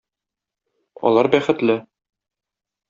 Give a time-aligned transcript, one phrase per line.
[1.11, 1.79] Алар бәхетле.